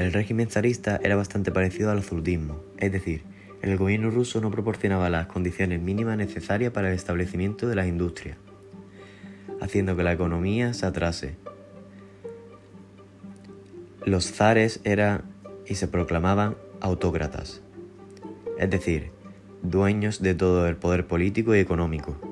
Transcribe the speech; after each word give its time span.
El 0.00 0.14
régimen 0.14 0.48
zarista 0.48 0.98
era 1.04 1.14
bastante 1.14 1.52
parecido 1.52 1.90
al 1.90 1.98
absolutismo, 1.98 2.64
es 2.78 2.90
decir, 2.90 3.22
el 3.60 3.76
gobierno 3.76 4.08
ruso 4.08 4.40
no 4.40 4.50
proporcionaba 4.50 5.10
las 5.10 5.26
condiciones 5.26 5.78
mínimas 5.78 6.16
necesarias 6.16 6.72
para 6.72 6.88
el 6.88 6.94
establecimiento 6.94 7.68
de 7.68 7.74
las 7.74 7.86
industrias, 7.86 8.38
haciendo 9.60 9.98
que 9.98 10.02
la 10.02 10.14
economía 10.14 10.72
se 10.72 10.86
atrase. 10.86 11.34
Los 14.06 14.32
zares 14.32 14.80
eran 14.84 15.24
y 15.66 15.74
se 15.74 15.86
proclamaban 15.86 16.56
autócratas, 16.80 17.60
es 18.58 18.70
decir, 18.70 19.10
dueños 19.62 20.22
de 20.22 20.34
todo 20.34 20.66
el 20.66 20.76
poder 20.76 21.06
político 21.06 21.54
y 21.54 21.58
económico. 21.58 22.29